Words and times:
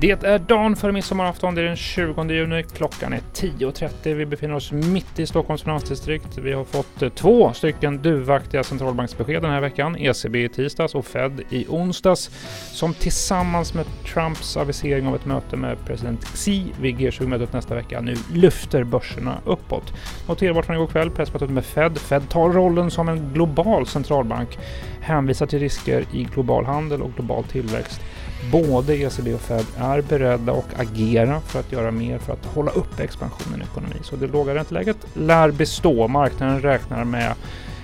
Det 0.00 0.24
är 0.24 0.38
dagen 0.38 0.76
före 0.76 0.92
midsommarafton, 0.92 1.54
det 1.54 1.60
är 1.60 1.64
den 1.64 1.76
20 1.76 2.24
juni. 2.32 2.62
Klockan 2.62 3.12
är 3.12 3.20
10.30. 3.34 4.14
Vi 4.14 4.26
befinner 4.26 4.54
oss 4.54 4.72
mitt 4.72 5.18
i 5.18 5.26
Stockholms 5.26 5.62
finansdistrikt. 5.62 6.38
Vi 6.38 6.52
har 6.52 6.64
fått 6.64 7.02
eh, 7.02 7.08
två 7.08 7.52
stycken 7.52 8.02
duvaktiga 8.02 8.64
centralbanksbesked 8.64 9.42
den 9.42 9.50
här 9.50 9.60
veckan. 9.60 9.96
ECB 9.96 10.44
i 10.44 10.48
tisdags 10.48 10.94
och 10.94 11.06
Fed 11.06 11.40
i 11.50 11.66
onsdags. 11.68 12.30
Som 12.72 12.94
tillsammans 12.94 13.74
med 13.74 13.86
Trumps 14.12 14.56
avisering 14.56 15.06
av 15.06 15.14
ett 15.14 15.26
möte 15.26 15.56
med 15.56 15.76
president 15.86 16.24
Xi 16.24 16.72
vid 16.80 16.96
G20-mötet 16.98 17.52
nästa 17.52 17.74
vecka 17.74 18.00
nu 18.00 18.16
lyfter 18.34 18.84
börserna 18.84 19.38
uppåt. 19.44 19.92
Noterbart 20.28 20.66
från 20.66 20.76
igår 20.76 20.86
kväll, 20.86 21.10
pressmötet 21.10 21.50
med 21.50 21.64
Fed. 21.64 21.98
Fed 21.98 22.28
tar 22.28 22.48
rollen 22.48 22.90
som 22.90 23.08
en 23.08 23.32
global 23.32 23.86
centralbank, 23.86 24.58
hänvisar 25.00 25.46
till 25.46 25.58
risker 25.58 26.04
i 26.12 26.24
global 26.24 26.64
handel 26.64 27.02
och 27.02 27.14
global 27.14 27.44
tillväxt. 27.44 28.00
Både 28.52 28.96
ECB 28.96 29.34
och 29.34 29.40
Fed 29.40 29.66
är 29.78 30.02
beredda 30.02 30.52
och 30.52 30.66
agera 30.76 31.40
för 31.40 31.60
att 31.60 31.72
göra 31.72 31.90
mer 31.90 32.18
för 32.18 32.32
att 32.32 32.46
hålla 32.46 32.70
uppe 32.70 33.02
expansionen 33.02 33.60
i 33.60 33.64
ekonomin. 33.64 34.02
Så 34.02 34.16
det 34.16 34.26
låga 34.26 34.54
ränteläget 34.54 34.96
lär 35.14 35.50
bestå. 35.50 36.08
Marknaden 36.08 36.62
räknar 36.62 37.04
med 37.04 37.34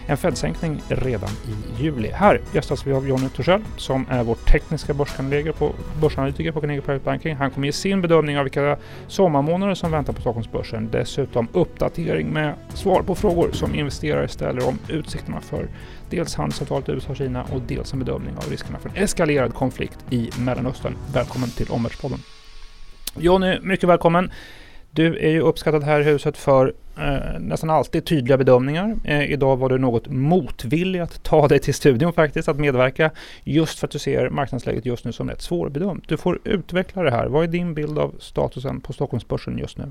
en 0.06 0.16
Fed-sänkning 0.16 0.82
redan 0.88 1.30
i 1.30 1.82
juli. 1.82 2.10
Här 2.10 2.40
gästas 2.52 2.86
vi 2.86 2.92
av 2.92 3.08
Jonny 3.08 3.28
Torssell 3.28 3.62
som 3.76 4.06
är 4.10 4.24
vår 4.24 4.34
tekniska 4.34 4.94
börsanalytiker 4.94 5.52
på, 5.52 5.72
börsanalytiker 6.00 6.52
på 6.52 6.60
Carnegie 6.60 6.82
Private 6.82 7.04
Banking. 7.04 7.36
Han 7.36 7.50
kommer 7.50 7.66
ge 7.66 7.72
sin 7.72 8.02
bedömning 8.02 8.38
av 8.38 8.44
vilka 8.44 8.78
sommarmånader 9.06 9.74
som 9.74 9.90
väntar 9.90 10.12
på 10.12 10.20
Stockholmsbörsen. 10.20 10.88
Dessutom 10.92 11.48
uppdatering 11.52 12.28
med 12.28 12.54
svar 12.74 13.02
på 13.02 13.14
frågor 13.14 13.52
som 13.52 13.74
investerare 13.74 14.28
ställer 14.28 14.68
om 14.68 14.78
utsikterna 14.88 15.40
för 15.40 15.68
dels 16.10 16.34
handelsavtalet 16.34 16.88
USA-Kina 16.88 17.42
och 17.42 17.60
dels 17.66 17.92
en 17.92 17.98
bedömning 17.98 18.36
av 18.36 18.50
riskerna 18.50 18.78
för 18.78 18.88
en 18.88 18.96
eskalerad 18.96 19.54
konflikt 19.54 19.98
i 20.10 20.30
Mellanöstern. 20.38 20.96
Välkommen 21.12 21.50
till 21.50 21.70
Omvärldspodden. 21.70 22.18
Jonny, 23.16 23.58
mycket 23.62 23.88
välkommen. 23.88 24.30
Du 24.94 25.18
är 25.18 25.30
ju 25.30 25.40
uppskattad 25.40 25.84
här 25.84 26.00
i 26.00 26.04
huset 26.04 26.36
för 26.36 26.74
eh, 26.98 27.40
nästan 27.40 27.70
alltid 27.70 28.04
tydliga 28.04 28.38
bedömningar. 28.38 28.96
Eh, 29.04 29.32
idag 29.32 29.56
var 29.56 29.68
du 29.68 29.78
något 29.78 30.08
motvillig 30.08 31.00
att 31.00 31.22
ta 31.22 31.48
dig 31.48 31.58
till 31.58 31.74
studion 31.74 32.12
faktiskt, 32.12 32.48
att 32.48 32.58
medverka, 32.58 33.10
just 33.44 33.78
för 33.78 33.86
att 33.86 33.90
du 33.90 33.98
ser 33.98 34.30
marknadsläget 34.30 34.86
just 34.86 35.04
nu 35.04 35.12
som 35.12 35.30
rätt 35.30 35.42
svårbedömt. 35.42 36.08
Du 36.08 36.16
får 36.16 36.38
utveckla 36.44 37.02
det 37.02 37.10
här. 37.10 37.26
Vad 37.26 37.44
är 37.44 37.48
din 37.48 37.74
bild 37.74 37.98
av 37.98 38.14
statusen 38.18 38.80
på 38.80 38.92
Stockholmsbörsen 38.92 39.58
just 39.58 39.78
nu? 39.78 39.84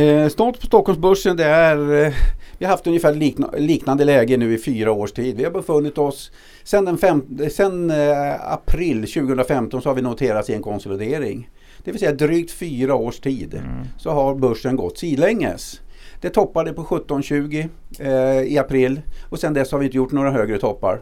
Eh, 0.00 0.28
status 0.28 0.60
på 0.60 0.66
Stockholmsbörsen 0.66 1.36
det 1.36 1.44
är, 1.44 2.04
eh, 2.04 2.12
vi 2.58 2.64
har 2.64 2.70
haft 2.70 2.86
ungefär 2.86 3.14
likna, 3.14 3.50
liknande 3.56 4.04
läge 4.04 4.36
nu 4.36 4.54
i 4.54 4.58
fyra 4.58 4.92
års 4.92 5.12
tid. 5.12 5.36
Vi 5.36 5.44
har 5.44 5.50
befunnit 5.50 5.98
oss, 5.98 6.32
sedan, 6.64 6.98
fem, 6.98 7.48
sedan 7.50 7.90
eh, 7.90 8.52
april 8.52 9.06
2015 9.06 9.82
så 9.82 9.88
har 9.88 9.94
vi 9.94 10.02
noterats 10.02 10.50
i 10.50 10.54
en 10.54 10.62
konsolidering. 10.62 11.48
Det 11.84 11.90
vill 11.90 12.00
säga 12.00 12.12
drygt 12.12 12.50
fyra 12.50 12.94
års 12.94 13.20
tid 13.20 13.54
mm. 13.54 13.86
så 13.98 14.10
har 14.10 14.34
börsen 14.34 14.76
gått 14.76 14.98
sidlänges. 14.98 15.80
Det 16.20 16.30
toppade 16.30 16.72
på 16.72 16.84
17,20 16.84 17.68
eh, 17.98 18.52
i 18.52 18.58
april 18.58 19.00
och 19.30 19.38
sedan 19.38 19.54
dess 19.54 19.72
har 19.72 19.78
vi 19.78 19.84
inte 19.84 19.96
gjort 19.96 20.12
några 20.12 20.30
högre 20.30 20.58
toppar. 20.58 21.00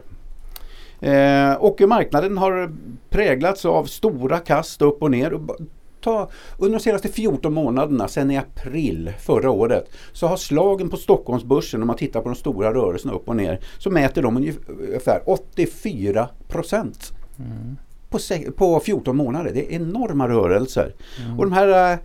Eh, 1.01 1.53
och 1.53 1.81
marknaden 1.81 2.37
har 2.37 2.73
präglats 3.09 3.65
av 3.65 3.85
stora 3.85 4.39
kast 4.39 4.81
upp 4.81 5.03
och 5.03 5.11
ner. 5.11 5.39
Ta, 6.01 6.29
under 6.57 6.77
de 6.77 6.83
senaste 6.83 7.09
14 7.09 7.53
månaderna, 7.53 8.07
sedan 8.07 8.31
i 8.31 8.37
april 8.37 9.13
förra 9.19 9.51
året, 9.51 9.89
så 10.11 10.27
har 10.27 10.37
slagen 10.37 10.89
på 10.89 10.97
Stockholmsbörsen, 10.97 11.81
om 11.81 11.87
man 11.87 11.97
tittar 11.97 12.21
på 12.21 12.29
de 12.29 12.35
stora 12.35 12.73
rörelserna 12.73 13.13
upp 13.13 13.29
och 13.29 13.35
ner, 13.35 13.59
så 13.77 13.89
mäter 13.89 14.21
de 14.21 14.37
ungefär 14.37 15.21
84 15.25 16.29
procent. 16.47 17.13
Mm 17.39 17.77
på, 18.09 18.19
på 18.55 18.79
14 18.79 19.17
månader. 19.17 19.51
Det 19.53 19.73
är 19.73 19.75
enorma 19.75 20.27
rörelser. 20.27 20.93
Mm. 21.25 21.39
Och 21.39 21.45
de 21.45 21.53
här 21.53 21.93
äh, 21.93 21.99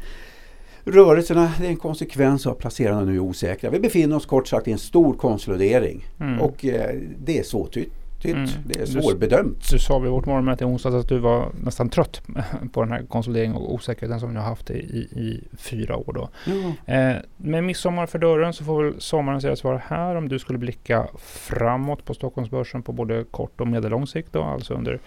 rörelserna 0.84 1.52
är 1.62 1.68
en 1.68 1.76
konsekvens 1.76 2.46
av 2.46 2.54
placerarna 2.54 3.04
nu 3.04 3.14
är 3.14 3.18
osäkra. 3.18 3.70
Vi 3.70 3.80
befinner 3.80 4.16
oss 4.16 4.26
kort 4.26 4.48
sagt 4.48 4.68
i 4.68 4.72
en 4.72 4.78
stor 4.78 5.14
konsolidering 5.14 6.06
mm. 6.20 6.40
och 6.40 6.64
äh, 6.64 6.94
det 7.18 7.38
är 7.38 7.42
svårtytt. 7.42 7.92
Mm. 8.24 8.48
Det 8.66 8.80
är 8.80 8.86
svårbedömt. 8.86 9.70
Du, 9.70 9.76
du 9.76 9.78
sa 9.78 9.98
vid 9.98 10.10
vårt 10.10 10.26
morgonmöte 10.26 10.64
i 10.64 10.66
onsdags 10.66 10.94
att 10.94 11.08
du 11.08 11.18
var 11.18 11.48
nästan 11.64 11.88
trött 11.88 12.22
på 12.72 12.82
den 12.82 12.92
här 12.92 13.02
konsolideringen 13.08 13.56
och 13.56 13.74
osäkerheten 13.74 14.20
som 14.20 14.32
ni 14.32 14.40
har 14.40 14.46
haft 14.46 14.70
i, 14.70 14.74
i, 14.74 15.20
i 15.20 15.44
fyra 15.56 15.96
år. 15.96 16.12
Då. 16.12 16.28
Mm. 16.46 16.72
Eh, 16.86 17.22
med 17.36 17.64
midsommar 17.64 18.06
för 18.06 18.18
dörren 18.18 18.52
så 18.52 18.64
får 18.64 18.82
väl 18.82 19.00
sommaren 19.00 19.40
sägas 19.40 19.64
vara 19.64 19.82
här 19.86 20.14
om 20.14 20.28
du 20.28 20.38
skulle 20.38 20.58
blicka 20.58 21.08
framåt 21.18 22.04
på 22.04 22.14
Stockholmsbörsen 22.14 22.82
på 22.82 22.92
både 22.92 23.24
kort 23.30 23.60
och 23.60 23.68
medellång 23.68 24.06
sikt. 24.06 24.32
Då, 24.32 24.42
alltså 24.42 24.74
under 24.74 25.00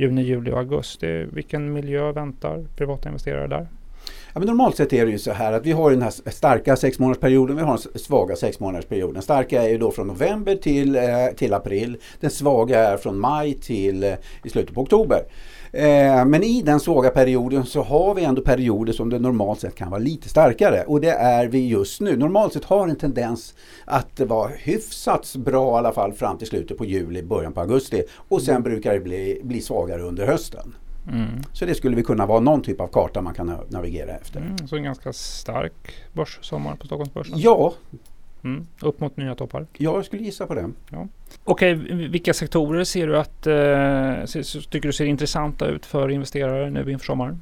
juni, 0.00 0.22
juli 0.22 0.50
och 0.50 0.58
augusti. 0.58 1.26
Vilken 1.32 1.72
miljö 1.72 2.12
väntar 2.12 2.66
privata 2.76 3.08
investerare 3.08 3.46
där? 3.46 3.68
Ja, 4.32 4.38
men 4.40 4.46
normalt 4.46 4.76
sett 4.76 4.92
är 4.92 5.06
det 5.06 5.12
ju 5.12 5.18
så 5.18 5.32
här 5.32 5.52
att 5.52 5.66
vi 5.66 5.72
har 5.72 5.90
den 5.90 6.02
här 6.02 6.30
starka 6.30 6.76
sexmånadersperioden, 6.76 7.56
vi 7.56 7.62
har 7.62 7.78
den 7.92 8.00
svaga 8.00 8.36
sexmånadersperioden. 8.36 9.14
Den 9.14 9.22
starka 9.22 9.62
är 9.62 9.68
ju 9.68 9.78
då 9.78 9.90
från 9.90 10.06
november 10.06 10.56
till, 10.56 10.96
eh, 10.96 11.02
till 11.36 11.54
april. 11.54 11.96
Den 12.20 12.30
svaga 12.30 12.78
är 12.78 12.96
från 12.96 13.18
maj 13.18 13.54
till 13.54 14.04
eh, 14.04 14.14
i 14.44 14.48
slutet 14.50 14.74
på 14.74 14.80
oktober. 14.80 15.24
Eh, 15.72 16.24
men 16.24 16.42
i 16.42 16.62
den 16.62 16.80
svaga 16.80 17.10
perioden 17.10 17.66
så 17.66 17.82
har 17.82 18.14
vi 18.14 18.24
ändå 18.24 18.42
perioder 18.42 18.92
som 18.92 19.10
det 19.10 19.18
normalt 19.18 19.60
sett 19.60 19.74
kan 19.74 19.90
vara 19.90 20.00
lite 20.00 20.28
starkare 20.28 20.84
och 20.86 21.00
det 21.00 21.10
är 21.10 21.46
vi 21.46 21.68
just 21.68 22.00
nu. 22.00 22.16
Normalt 22.16 22.52
sett 22.52 22.64
har 22.64 22.88
en 22.88 22.96
tendens 22.96 23.54
att 23.84 24.20
vara 24.20 24.50
hyfsat 24.58 25.36
bra 25.36 25.74
i 25.74 25.78
alla 25.78 25.92
fall 25.92 26.12
fram 26.12 26.38
till 26.38 26.46
slutet 26.46 26.78
på 26.78 26.84
juli, 26.84 27.22
början 27.22 27.52
på 27.52 27.60
augusti 27.60 28.02
och 28.28 28.42
sen 28.42 28.62
brukar 28.62 28.92
det 28.92 29.00
bli, 29.00 29.40
bli 29.44 29.60
svagare 29.60 30.02
under 30.02 30.26
hösten. 30.26 30.74
Mm. 31.08 31.42
Så 31.52 31.64
det 31.66 31.74
skulle 31.74 31.96
vi 31.96 32.02
kunna 32.02 32.26
vara 32.26 32.40
någon 32.40 32.62
typ 32.62 32.80
av 32.80 32.86
karta 32.86 33.22
man 33.22 33.34
kan 33.34 33.56
navigera 33.68 34.10
efter. 34.10 34.40
Mm, 34.40 34.68
så 34.68 34.76
en 34.76 34.82
ganska 34.82 35.12
stark 35.12 35.72
börssommar 36.12 36.76
på 36.76 36.86
Stockholmsbörsen? 36.86 37.38
Ja, 37.38 37.74
Mm, 38.44 38.66
upp 38.82 39.00
mot 39.00 39.16
nya 39.16 39.34
toppar? 39.34 39.66
Ja, 39.78 39.94
jag 39.94 40.04
skulle 40.04 40.22
gissa 40.22 40.46
på 40.46 40.54
det. 40.54 40.70
Ja. 40.90 41.08
Okej, 41.44 41.74
vilka 42.10 42.34
sektorer 42.34 42.84
ser 42.84 43.06
du 43.06 43.18
att, 43.18 43.46
eh, 43.46 44.42
tycker 44.70 44.88
du 44.88 44.92
ser 44.92 45.04
intressanta 45.04 45.66
ut 45.66 45.86
för 45.86 46.08
investerare 46.08 46.70
nu 46.70 46.90
inför 46.92 47.06
sommaren? 47.06 47.40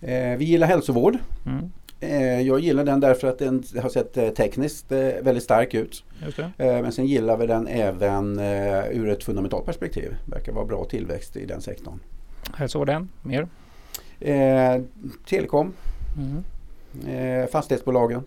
Eh, 0.00 0.38
vi 0.38 0.44
gillar 0.44 0.66
hälsovård. 0.66 1.18
Mm. 1.46 1.70
Eh, 2.00 2.40
jag 2.40 2.60
gillar 2.60 2.84
den 2.84 3.00
därför 3.00 3.28
att 3.28 3.38
den 3.38 3.64
har 3.82 3.88
sett 3.88 4.16
eh, 4.16 4.28
tekniskt 4.28 4.92
eh, 4.92 4.98
väldigt 5.22 5.44
stark 5.44 5.74
ut. 5.74 6.04
Men 6.56 6.92
sen 6.92 7.06
gillar 7.06 7.36
vi 7.36 7.46
den 7.46 7.66
även 7.66 8.38
ur 8.92 9.08
ett 9.08 9.24
fundamentalt 9.24 9.66
perspektiv. 9.66 10.16
Verkar 10.26 10.52
vara 10.52 10.64
bra 10.64 10.84
tillväxt 10.84 11.36
i 11.36 11.46
den 11.46 11.60
sektorn. 11.60 11.98
Hälsovården, 12.54 13.08
mer? 13.22 13.48
telekom. 15.24 15.72
Mm. 16.16 16.44
fastighetsbolagen. 17.48 18.22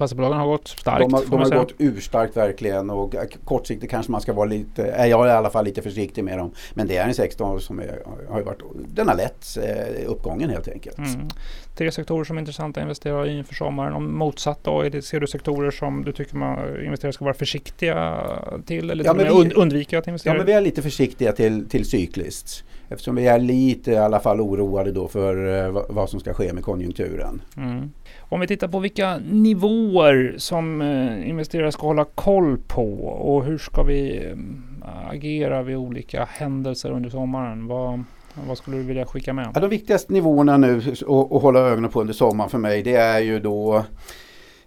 Fastighetsbolagen 0.00 0.38
har 0.38 0.46
gått 0.46 0.68
starkt. 0.68 1.00
De 1.00 1.14
har, 1.14 1.24
de 1.30 1.40
har 1.40 1.58
gått 1.58 1.74
urstarkt 1.78 2.36
verkligen 2.36 2.90
och 2.90 3.14
kortsiktigt 3.44 3.90
kanske 3.90 4.12
man 4.12 4.20
ska 4.20 4.32
vara 4.32 4.46
lite, 4.46 4.82
är 4.82 5.06
jag 5.06 5.26
i 5.26 5.30
alla 5.30 5.50
fall 5.50 5.64
lite 5.64 5.82
försiktig 5.82 6.24
med 6.24 6.38
dem. 6.38 6.50
Men 6.74 6.86
det 6.86 6.96
är 6.96 7.08
en 7.08 7.14
sektor 7.14 7.58
som 7.58 7.80
är, 7.80 8.02
har 8.28 8.42
varit, 8.42 8.60
den 8.94 9.08
har 9.08 9.16
lett 9.16 9.58
eh, 9.62 10.10
uppgången 10.10 10.50
helt 10.50 10.68
enkelt. 10.68 10.98
Mm. 10.98 11.28
Tre 11.76 11.92
sektorer 11.92 12.24
som 12.24 12.36
är 12.36 12.40
intressanta 12.40 12.80
att 12.80 12.84
investera 12.84 13.26
i 13.26 13.38
inför 13.38 13.54
sommaren. 13.54 13.92
Om 13.92 14.18
motsatt 14.18 14.58
då, 14.62 14.80
är 14.80 14.90
det, 14.90 15.02
ser 15.02 15.20
du 15.20 15.26
sektorer 15.26 15.70
som 15.70 16.04
du 16.04 16.12
tycker 16.12 16.36
man 16.36 16.84
investerare 16.84 17.12
ska 17.12 17.24
vara 17.24 17.34
försiktiga 17.34 18.22
till 18.66 18.90
eller 18.90 19.04
ja, 19.04 19.14
till 19.14 19.24
vi, 19.24 19.54
undvika 19.54 19.98
att 19.98 20.06
investera 20.06 20.34
Ja 20.34 20.36
men 20.36 20.46
vi 20.46 20.52
är 20.52 20.60
lite 20.60 20.82
försiktiga 20.82 21.32
till, 21.32 21.68
till 21.68 21.84
cykliskt. 21.90 22.64
Eftersom 22.92 23.14
vi 23.14 23.26
är 23.26 23.38
lite 23.38 23.92
i 23.92 23.96
alla 23.96 24.20
fall 24.20 24.40
oroade 24.40 24.92
då 24.92 25.08
för 25.08 25.66
eh, 25.66 25.82
vad 25.88 26.10
som 26.10 26.20
ska 26.20 26.34
ske 26.34 26.52
med 26.52 26.64
konjunkturen. 26.64 27.42
Mm. 27.56 27.90
Om 28.18 28.40
vi 28.40 28.46
tittar 28.46 28.68
på 28.68 28.78
vilka 28.78 29.18
nivåer 29.30 30.34
som 30.38 30.82
eh, 30.82 31.28
investerare 31.28 31.72
ska 31.72 31.86
hålla 31.86 32.04
koll 32.04 32.58
på 32.58 32.94
och 33.04 33.44
hur 33.44 33.58
ska 33.58 33.82
vi 33.82 34.26
eh, 34.26 35.10
agera 35.10 35.62
vid 35.62 35.76
olika 35.76 36.24
händelser 36.24 36.90
under 36.90 37.10
sommaren? 37.10 37.66
Vad, 37.66 38.04
vad 38.48 38.58
skulle 38.58 38.76
du 38.76 38.82
vilja 38.82 39.06
skicka 39.06 39.32
med? 39.32 39.48
Ja, 39.54 39.60
de 39.60 39.70
viktigaste 39.70 40.12
nivåerna 40.12 40.56
nu 40.56 40.78
att 41.00 41.42
hålla 41.42 41.60
ögonen 41.60 41.90
på 41.90 42.00
under 42.00 42.14
sommaren 42.14 42.50
för 42.50 42.58
mig 42.58 42.82
det 42.82 42.94
är 42.94 43.20
ju 43.20 43.40
då 43.40 43.84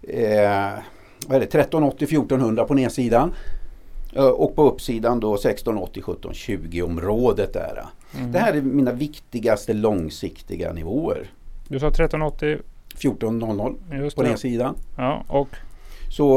eh, 0.02 0.72
vad 1.26 1.36
är 1.36 1.40
det, 1.40 1.46
1380 1.46 2.04
1400 2.04 2.64
på 2.64 2.74
nedsidan. 2.74 3.34
Och 4.16 4.56
på 4.56 4.62
uppsidan 4.70 5.20
då 5.20 5.34
1680 5.34 6.00
1720 6.00 6.82
området 6.82 7.52
där. 7.52 7.84
Mm. 8.18 8.32
Det 8.32 8.38
här 8.38 8.52
är 8.52 8.62
mina 8.62 8.92
viktigaste 8.92 9.72
långsiktiga 9.72 10.72
nivåer. 10.72 11.30
Du 11.68 11.80
sa 11.80 11.88
1380 11.88 12.58
14.00 12.98 14.14
på 14.14 14.22
den 14.22 14.38
sidan. 14.38 14.74
Ja, 14.96 15.24
och? 15.28 15.48
Så 16.10 16.30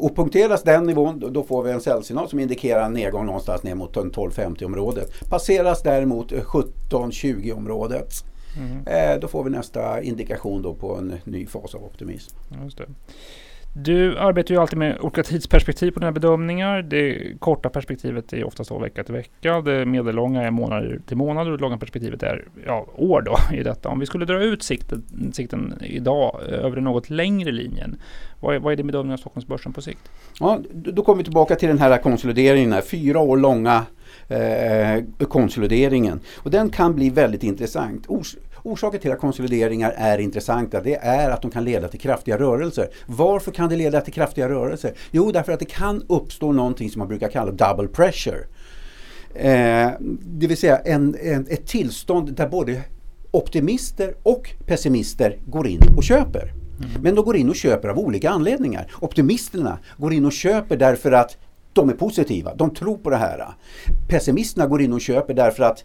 och 0.00 0.16
punkteras 0.16 0.62
den 0.62 0.84
nivån 0.84 1.32
då 1.32 1.42
får 1.42 1.62
vi 1.62 1.70
en 1.70 1.80
säljsignal 1.80 2.28
som 2.28 2.38
indikerar 2.40 2.86
en 2.86 2.92
nedgång 2.92 3.26
någonstans 3.26 3.62
ner 3.62 3.74
mot 3.74 3.90
1250 3.90 4.64
området. 4.64 5.28
Passeras 5.30 5.82
däremot 5.82 6.32
1720 6.32 7.52
området 7.56 8.24
mm. 8.56 8.86
eh, 8.86 9.20
då 9.20 9.28
får 9.28 9.44
vi 9.44 9.50
nästa 9.50 10.02
indikation 10.02 10.62
då 10.62 10.74
på 10.74 10.96
en 10.96 11.14
ny 11.24 11.46
fas 11.46 11.74
av 11.74 11.84
optimism. 11.84 12.36
Just 12.64 12.78
det. 12.78 12.84
Du 13.76 14.18
arbetar 14.18 14.54
ju 14.54 14.60
alltid 14.60 14.78
med 14.78 14.98
olika 15.00 15.22
tidsperspektiv 15.22 15.90
på 15.90 16.00
dina 16.00 16.12
bedömningar. 16.12 16.82
Det 16.82 17.34
korta 17.38 17.68
perspektivet 17.68 18.32
är 18.32 18.44
oftast 18.44 18.70
då 18.70 18.78
vecka 18.78 19.04
till 19.04 19.14
vecka. 19.14 19.60
Det 19.60 19.86
medellånga 19.86 20.42
är 20.42 20.50
månader 20.50 21.00
till 21.06 21.16
månader 21.16 21.50
och 21.50 21.58
det 21.58 21.62
långa 21.62 21.78
perspektivet 21.78 22.22
är 22.22 22.48
ja, 22.66 22.86
år 22.94 23.22
då 23.22 23.56
i 23.56 23.62
detta. 23.62 23.88
Om 23.88 23.98
vi 24.00 24.06
skulle 24.06 24.24
dra 24.24 24.42
ut 24.42 24.62
sikten, 24.62 25.32
sikten 25.32 25.74
idag 25.80 26.40
eh, 26.48 26.64
över 26.64 26.74
den 26.74 26.84
något 26.84 27.10
längre 27.10 27.52
linjen. 27.52 27.96
Vad 28.40 28.54
är, 28.54 28.58
vad 28.58 28.72
är 28.72 28.76
din 28.76 28.86
bedömning 28.86 29.12
av 29.12 29.16
Stockholmsbörsen 29.16 29.72
på 29.72 29.82
sikt? 29.82 30.10
Ja, 30.40 30.58
då 30.72 31.02
kommer 31.02 31.18
vi 31.18 31.24
tillbaka 31.24 31.56
till 31.56 31.68
den 31.68 31.78
här 31.78 31.98
konsolideringen, 31.98 32.72
här, 32.72 32.82
fyra 32.82 33.18
år 33.18 33.36
långa 33.36 33.82
eh, 34.28 34.94
eh 34.94 35.04
konsolideringen. 35.28 36.20
Och 36.36 36.50
den 36.50 36.70
kan 36.70 36.94
bli 36.94 37.10
väldigt 37.10 37.42
intressant. 37.42 38.04
Ors 38.08 38.36
Orsaken 38.66 39.00
till 39.00 39.12
att 39.12 39.18
konsolideringar 39.18 39.94
är 39.96 40.18
intressanta 40.18 40.80
det 40.80 40.94
är 40.94 41.30
att 41.30 41.42
de 41.42 41.50
kan 41.50 41.64
leda 41.64 41.88
till 41.88 42.00
kraftiga 42.00 42.38
rörelser. 42.38 42.88
Varför 43.06 43.50
kan 43.50 43.68
det 43.68 43.76
leda 43.76 44.00
till 44.00 44.12
kraftiga 44.12 44.48
rörelser? 44.48 44.92
Jo, 45.10 45.32
därför 45.32 45.52
att 45.52 45.58
det 45.58 45.64
kan 45.64 46.02
uppstå 46.08 46.52
någonting 46.52 46.90
som 46.90 46.98
man 46.98 47.08
brukar 47.08 47.28
kalla 47.28 47.52
double 47.52 47.88
pressure. 47.88 48.38
Eh, 49.34 49.90
det 50.20 50.46
vill 50.46 50.56
säga 50.56 50.76
en, 50.78 51.16
en, 51.22 51.46
ett 51.50 51.66
tillstånd 51.66 52.34
där 52.34 52.48
både 52.48 52.82
optimister 53.30 54.14
och 54.22 54.50
pessimister 54.66 55.38
går 55.46 55.66
in 55.66 55.80
och 55.96 56.04
köper. 56.04 56.42
Mm. 56.42 57.02
Men 57.02 57.14
de 57.14 57.24
går 57.24 57.36
in 57.36 57.48
och 57.50 57.56
köper 57.56 57.88
av 57.88 57.98
olika 57.98 58.30
anledningar. 58.30 58.92
Optimisterna 59.00 59.78
går 59.96 60.12
in 60.12 60.24
och 60.24 60.32
köper 60.32 60.76
därför 60.76 61.12
att 61.12 61.36
de 61.72 61.88
är 61.88 61.94
positiva, 61.94 62.54
de 62.54 62.74
tror 62.74 62.96
på 62.96 63.10
det 63.10 63.16
här. 63.16 63.54
Pessimisterna 64.08 64.66
går 64.66 64.82
in 64.82 64.92
och 64.92 65.00
köper 65.00 65.34
därför 65.34 65.62
att 65.62 65.84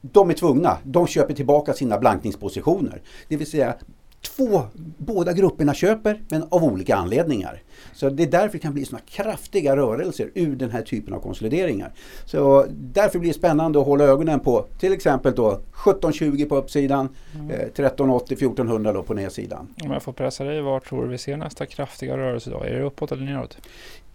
de 0.00 0.30
är 0.30 0.34
tvungna. 0.34 0.78
De 0.84 1.06
köper 1.06 1.34
tillbaka 1.34 1.72
sina 1.72 1.98
blankningspositioner. 1.98 3.02
Det 3.28 3.36
vill 3.36 3.50
säga 3.50 3.74
två, 4.20 4.62
båda 4.98 5.32
grupperna 5.32 5.74
köper 5.74 6.22
men 6.28 6.42
av 6.42 6.64
olika 6.64 6.96
anledningar. 6.96 7.62
Så 7.94 8.10
det 8.10 8.22
är 8.22 8.30
därför 8.30 8.52
det 8.52 8.58
kan 8.58 8.74
bli 8.74 8.84
sådana 8.84 9.04
kraftiga 9.08 9.76
rörelser 9.76 10.30
ur 10.34 10.56
den 10.56 10.70
här 10.70 10.82
typen 10.82 11.14
av 11.14 11.20
konsolideringar. 11.20 11.92
Så 12.24 12.66
därför 12.70 13.18
blir 13.18 13.30
det 13.30 13.38
spännande 13.38 13.80
att 13.80 13.86
hålla 13.86 14.04
ögonen 14.04 14.40
på 14.40 14.66
till 14.78 14.92
exempel 14.92 15.34
då 15.34 15.52
1720 15.52 16.46
på 16.48 16.56
uppsidan, 16.56 17.08
mm. 17.34 17.50
eh, 17.50 17.56
1380 17.56 18.34
1400 18.34 18.92
då 18.92 19.02
på 19.02 19.14
nedsidan. 19.14 19.74
Om 19.84 19.90
jag 19.90 20.02
får 20.02 20.12
pressa 20.12 20.44
dig, 20.44 20.62
var 20.62 20.80
tror 20.80 21.02
du 21.02 21.08
vi 21.08 21.18
ser 21.18 21.36
nästa 21.36 21.66
kraftiga 21.66 22.16
rörelse 22.16 22.50
då? 22.50 22.62
Är 22.62 22.70
det 22.70 22.82
uppåt 22.82 23.12
eller 23.12 23.24
neråt? 23.24 23.58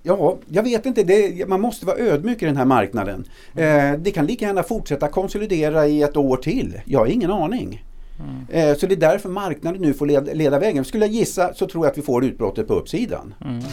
Ja, 0.03 0.37
jag 0.47 0.63
vet 0.63 0.85
inte. 0.85 1.03
Det, 1.03 1.47
man 1.47 1.61
måste 1.61 1.85
vara 1.85 1.97
ödmjuk 1.97 2.41
i 2.41 2.45
den 2.45 2.57
här 2.57 2.65
marknaden. 2.65 3.25
Mm. 3.55 3.93
Eh, 3.93 3.99
det 3.99 4.11
kan 4.11 4.25
lika 4.25 4.45
gärna 4.45 4.63
fortsätta 4.63 5.07
konsolidera 5.07 5.87
i 5.87 6.01
ett 6.01 6.17
år 6.17 6.37
till. 6.37 6.81
Jag 6.85 6.99
har 6.99 7.07
ingen 7.07 7.31
aning. 7.31 7.83
Mm. 8.19 8.69
Eh, 8.69 8.77
så 8.77 8.87
det 8.87 8.93
är 8.93 8.99
därför 8.99 9.29
marknaden 9.29 9.81
nu 9.81 9.93
får 9.93 10.05
leda, 10.05 10.33
leda 10.33 10.59
vägen. 10.59 10.85
Skulle 10.85 11.05
jag 11.05 11.15
gissa 11.15 11.53
så 11.53 11.67
tror 11.67 11.85
jag 11.85 11.91
att 11.91 11.97
vi 11.97 12.01
får 12.01 12.25
utbrottet 12.25 12.67
på 12.67 12.73
uppsidan. 12.73 13.33
Mm. 13.45 13.63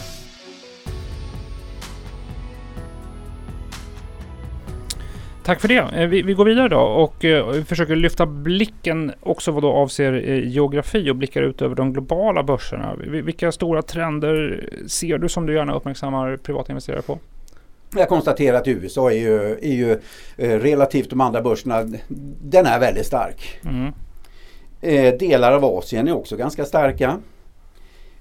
Tack 5.51 5.61
för 5.61 5.67
det. 5.67 6.01
Eh, 6.01 6.07
vi, 6.07 6.21
vi 6.21 6.33
går 6.33 6.45
vidare 6.45 6.67
då 6.67 6.79
och 6.79 7.25
eh, 7.25 7.63
försöker 7.63 7.95
lyfta 7.95 8.25
blicken 8.25 9.11
också 9.21 9.51
vad 9.51 9.63
då 9.63 9.71
avser 9.71 10.13
eh, 10.13 10.47
geografi 10.47 11.11
och 11.11 11.15
blickar 11.15 11.41
ut 11.41 11.61
över 11.61 11.75
de 11.75 11.93
globala 11.93 12.43
börserna. 12.43 12.95
Vilka 12.95 13.51
stora 13.51 13.81
trender 13.81 14.69
ser 14.87 15.17
du 15.17 15.29
som 15.29 15.45
du 15.45 15.55
gärna 15.55 15.73
uppmärksammar 15.73 16.37
privata 16.37 16.71
investerare 16.71 17.01
på? 17.01 17.19
Jag 17.95 18.09
konstaterar 18.09 18.57
att 18.57 18.67
USA 18.67 19.11
är 19.11 19.15
ju, 19.15 19.57
är 19.61 19.73
ju 19.73 19.99
relativt 20.37 21.09
de 21.09 21.21
andra 21.21 21.41
börserna, 21.41 21.83
den 22.41 22.65
är 22.65 22.79
väldigt 22.79 23.05
stark. 23.05 23.59
Mm. 23.65 23.93
Eh, 24.81 25.17
delar 25.17 25.51
av 25.51 25.65
Asien 25.65 26.07
är 26.07 26.15
också 26.15 26.35
ganska 26.35 26.65
starka. 26.65 27.19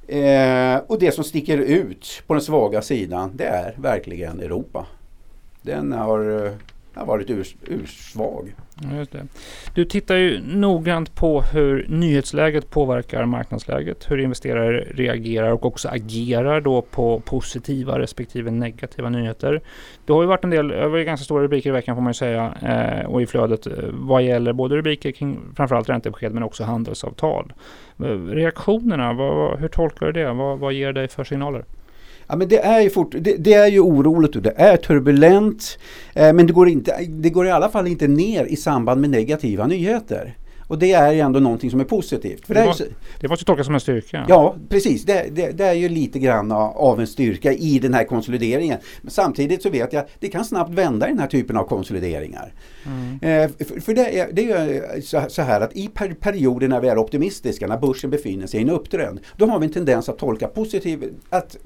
Eh, 0.09 0.77
och 0.87 0.99
det 0.99 1.15
som 1.15 1.25
sticker 1.25 1.59
ut 1.59 2.23
på 2.27 2.35
den 2.35 2.43
svaga 2.43 2.83
sidan 2.83 3.31
det 3.35 3.45
är 3.45 3.75
verkligen 3.79 4.41
Europa. 4.41 4.87
Den 5.63 5.93
har 5.93 6.53
har 6.95 7.07
varit 7.07 7.31
urs, 7.31 7.55
ursvag. 7.67 8.55
Just. 8.99 9.15
Du 9.75 9.85
tittar 9.85 10.17
ju 10.17 10.41
noggrant 10.43 11.15
på 11.15 11.41
hur 11.41 11.87
nyhetsläget 11.89 12.71
påverkar 12.71 13.25
marknadsläget, 13.25 14.11
hur 14.11 14.19
investerare 14.19 14.81
reagerar 14.81 15.51
och 15.51 15.67
också 15.67 15.89
agerar 15.89 16.61
då 16.61 16.83
på 16.83 17.21
positiva 17.21 17.99
respektive 17.99 18.51
negativa 18.51 19.09
nyheter. 19.09 19.61
Det 20.07 20.13
har 20.13 20.23
ju 20.23 20.29
varit 20.29 20.45
en 20.45 20.51
del, 20.51 20.69
det 20.69 20.89
var 20.89 20.99
ganska 20.99 21.25
stora 21.25 21.43
rubriker 21.43 21.71
i 21.71 21.73
veckan 21.73 21.97
får 21.97 22.03
man 22.03 22.11
ju 22.11 22.15
säga 22.15 22.55
eh, 22.63 23.07
och 23.07 23.23
i 23.23 23.27
flödet 23.27 23.67
eh, 23.67 23.73
vad 23.93 24.23
gäller 24.23 24.53
både 24.53 24.77
rubriker 24.77 25.13
kring 25.13 25.41
framförallt 25.57 25.89
räntebesked 25.89 26.35
men 26.35 26.43
också 26.43 26.65
handelsavtal. 26.65 27.53
Eh, 27.99 28.05
reaktionerna, 28.27 29.13
vad, 29.13 29.59
hur 29.61 29.69
tolkar 29.69 30.07
du 30.07 30.13
det? 30.13 30.33
Vad, 30.33 30.59
vad 30.59 30.73
ger 30.73 30.93
dig 30.93 31.09
för 31.09 31.25
signaler? 31.25 31.65
Ja, 32.31 32.37
men 32.37 32.49
det, 32.49 32.59
är 32.59 32.81
ju 32.81 32.91
fort, 32.91 33.15
det, 33.19 33.37
det, 33.37 33.55
är 33.55 33.67
ju 33.67 33.81
oroligt 33.81 34.37
och 34.37 34.43
det 34.43 34.55
är 34.57 34.77
turbulent. 34.77 35.79
Eh, 36.15 36.33
men 36.33 36.47
det 36.47 36.53
går, 36.53 36.69
inte, 36.69 36.97
det 37.09 37.31
går 37.31 37.47
i 37.47 37.51
alla 37.51 37.69
fall 37.69 37.87
inte 37.87 38.09
ner 38.09 38.45
i 38.45 38.57
samband 38.57 39.01
med 39.01 39.11
negativa 39.11 39.67
nyheter. 39.67 40.37
Och 40.71 40.79
det 40.79 40.93
är 40.93 41.13
ju 41.13 41.21
ändå 41.21 41.41
någonting 41.41 41.71
som 41.71 41.81
är 41.81 41.85
positivt. 41.85 42.47
För 42.47 42.55
det, 42.55 42.67
måste, 42.67 42.85
det 43.21 43.29
måste 43.29 43.45
tolkas 43.45 43.67
som 43.67 43.75
en 43.75 43.81
styrka. 43.81 44.25
Ja, 44.29 44.57
precis. 44.69 45.05
Det, 45.05 45.27
det, 45.31 45.51
det, 45.51 45.65
är 45.65 45.73
ju 45.73 45.89
lite 45.89 46.19
grann 46.19 46.53
av 46.53 47.01
en 47.01 47.07
styrka 47.07 47.53
i 47.53 47.79
den 47.79 47.95
här 47.95 48.05
konsolideringen. 48.05 48.79
Men 49.03 49.11
samtidigt 49.11 49.63
så 49.63 49.71
vet 49.71 49.93
jag 49.93 50.01
att 50.01 50.11
det 50.19 50.29
kan 50.29 50.45
snabbt 50.45 50.75
vända 50.75 51.07
i 51.07 51.11
den 51.11 51.19
här 51.19 51.27
typen 51.27 51.57
av 51.57 51.65
konsolideringar. 51.65 52.53
Mm. 52.87 53.19
Eh, 53.23 53.51
för, 53.67 53.81
för, 53.81 53.95
det 53.95 54.19
är, 54.19 54.33
det 54.33 54.51
är 54.51 55.01
så, 55.01 55.23
så 55.29 55.43
här 55.43 55.61
att 55.61 55.77
i 55.77 55.89
per, 55.89 56.15
perioder 56.15 56.69
när 56.69 56.81
vi 56.81 56.89
är 56.89 56.99
optimistiska, 56.99 57.67
när 57.67 57.79
börsen 57.79 58.11
befinner 58.11 58.47
sig 58.47 58.61
i 58.61 58.63
en 58.63 58.71
upptrend, 58.71 59.21
då 59.37 59.47
har 59.47 59.59
vi 59.59 59.67
en 59.67 59.73
tendens 59.73 60.09
att 60.09 60.19
tolka 60.19 60.49
positivt, 60.49 61.01
att 61.31 61.57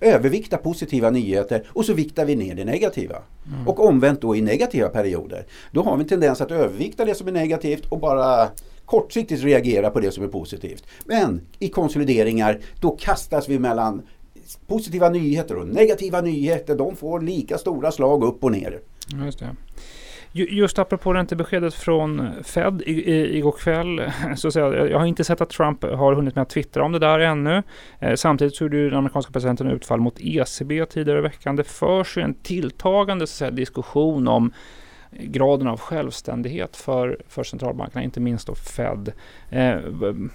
övervikta 0.00 0.56
positiva 0.56 1.10
nyheter 1.10 1.66
och 1.68 1.84
så 1.84 1.92
viktar 1.92 2.24
vi 2.24 2.36
ner 2.36 2.54
det 2.54 2.64
negativa. 2.64 3.16
Mm. 3.46 3.68
Och 3.68 3.86
omvänt 3.86 4.20
då 4.20 4.36
i 4.36 4.40
negativa 4.40 4.88
perioder. 4.88 5.46
Då 5.70 5.82
har 5.82 5.96
vi 5.96 6.02
en 6.02 6.08
tendens 6.08 6.40
att 6.40 6.50
övervikta 6.50 7.04
det 7.04 7.14
som 7.14 7.28
är 7.28 7.32
negativt 7.32 7.86
och 7.86 8.00
bara 8.00 8.48
kortsiktigt 8.84 9.42
reagera 9.42 9.90
på 9.90 10.00
det 10.00 10.10
som 10.10 10.24
är 10.24 10.28
positivt. 10.28 10.84
Men 11.04 11.40
i 11.58 11.68
konsolideringar 11.68 12.60
då 12.80 12.90
kastas 12.90 13.48
vi 13.48 13.58
mellan 13.58 14.02
positiva 14.66 15.08
nyheter 15.08 15.56
och 15.56 15.68
negativa 15.68 16.20
nyheter. 16.20 16.76
De 16.76 16.96
får 16.96 17.20
lika 17.20 17.58
stora 17.58 17.92
slag 17.92 18.24
upp 18.24 18.44
och 18.44 18.52
ner. 18.52 18.80
Just 19.24 19.38
det. 19.38 19.56
Just 20.36 20.78
apropå 20.78 21.14
räntebeskedet 21.14 21.74
från 21.74 22.30
Fed 22.42 22.82
igår 22.86 23.52
kväll. 23.52 24.12
Så 24.36 24.48
att 24.48 24.54
säga, 24.54 24.88
jag 24.88 24.98
har 24.98 25.06
inte 25.06 25.24
sett 25.24 25.40
att 25.40 25.50
Trump 25.50 25.84
har 25.84 26.14
hunnit 26.14 26.34
med 26.34 26.42
att 26.42 26.48
twittra 26.48 26.84
om 26.84 26.92
det 26.92 26.98
där 26.98 27.18
ännu. 27.18 27.62
Eh, 27.98 28.14
samtidigt 28.14 28.56
så 28.56 28.64
gjorde 28.64 28.76
ju 28.76 28.88
den 28.88 28.98
amerikanska 28.98 29.32
presidenten 29.32 29.66
utfall 29.66 30.00
mot 30.00 30.20
ECB 30.20 30.86
tidigare 30.86 31.18
i 31.18 31.22
veckan. 31.22 31.56
Det 31.56 31.64
förs 31.64 32.16
ju 32.16 32.22
en 32.22 32.34
tilltagande 32.34 33.26
så 33.26 33.32
att 33.32 33.38
säga, 33.38 33.50
diskussion 33.50 34.28
om 34.28 34.52
graden 35.18 35.66
av 35.66 35.80
självständighet 35.80 36.76
för, 36.76 37.18
för 37.28 37.44
centralbankerna, 37.44 38.02
inte 38.02 38.20
minst 38.20 38.46
då 38.46 38.54
Fed. 38.54 39.12
Eh, 39.50 39.76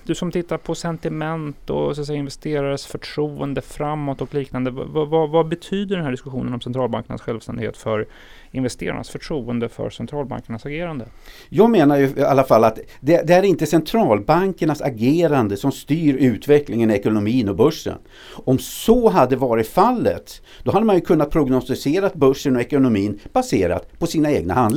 du 0.03 0.15
som 0.15 0.31
tittar 0.31 0.57
på 0.57 0.75
sentiment 0.75 1.69
och 1.69 1.95
så 1.95 2.01
att 2.01 2.07
säga, 2.07 2.19
investerares 2.19 2.85
förtroende 2.85 3.61
framåt 3.61 4.21
och 4.21 4.33
liknande. 4.33 4.71
Vad, 4.71 5.07
vad, 5.07 5.29
vad 5.29 5.47
betyder 5.47 5.95
den 5.95 6.05
här 6.05 6.11
diskussionen 6.11 6.53
om 6.53 6.61
centralbankernas 6.61 7.21
självständighet 7.21 7.77
för 7.77 8.07
investerarnas 8.51 9.09
förtroende 9.09 9.69
för 9.69 9.89
centralbankernas 9.89 10.65
agerande? 10.65 11.05
Jag 11.49 11.69
menar 11.69 11.97
ju 11.97 12.13
i 12.17 12.23
alla 12.23 12.43
fall 12.43 12.63
att 12.63 12.79
det, 12.99 13.27
det, 13.27 13.33
är 13.33 13.43
inte 13.43 13.65
centralbankernas 13.65 14.81
agerande 14.81 15.57
som 15.57 15.71
styr 15.71 16.15
utvecklingen 16.15 16.91
i 16.91 16.93
ekonomin 16.93 17.49
och 17.49 17.55
börsen. 17.55 17.97
Om 18.45 18.59
så 18.59 19.09
hade 19.09 19.35
varit 19.35 19.67
fallet, 19.67 20.41
då 20.63 20.71
hade 20.71 20.85
man 20.85 20.95
ju 20.95 21.01
kunnat 21.01 21.31
prognostisera 21.31 22.09
börsen 22.13 22.55
och 22.55 22.61
ekonomin 22.61 23.19
baserat 23.33 23.99
på 23.99 24.07
sina 24.07 24.31
egna 24.31 24.53
handlingar. 24.53 24.68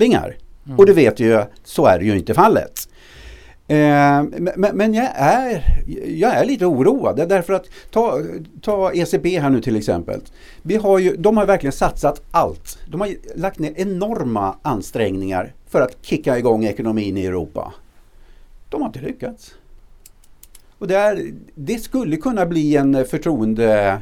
Mm. 0.66 0.78
Och 0.78 0.86
det 0.86 0.92
vet 0.92 1.20
ju, 1.20 1.42
så 1.64 1.86
är 1.86 1.98
det 1.98 2.04
ju 2.04 2.16
inte 2.16 2.34
fallet. 2.34 2.88
Eh, 3.68 4.22
men, 4.56 4.70
men 4.76 4.94
jag, 4.94 5.08
är, 5.14 5.64
jag 6.06 6.34
är 6.34 6.44
lite 6.44 6.66
oroad 6.66 7.28
därför 7.28 7.52
att 7.52 7.66
ta, 7.90 8.20
ta 8.62 8.92
ECB 8.92 9.38
här 9.38 9.50
nu 9.50 9.60
till 9.60 9.76
exempel. 9.76 10.20
Vi 10.62 10.76
har 10.76 10.98
ju, 10.98 11.16
de 11.16 11.36
har 11.36 11.46
verkligen 11.46 11.72
satsat 11.72 12.22
allt. 12.30 12.78
De 12.86 13.00
har 13.00 13.10
lagt 13.36 13.58
ner 13.58 13.72
enorma 13.76 14.56
ansträngningar 14.62 15.54
för 15.68 15.80
att 15.80 15.96
kicka 16.02 16.38
igång 16.38 16.64
ekonomin 16.64 17.16
i 17.16 17.26
Europa. 17.26 17.72
De 18.68 18.80
har 18.80 18.88
inte 18.88 19.00
lyckats. 19.00 19.54
Och 20.78 20.88
det, 20.88 20.96
är, 20.96 21.32
det 21.54 21.78
skulle 21.78 22.16
kunna 22.16 22.46
bli 22.46 22.76
en 22.76 23.04
förtroende 23.04 24.00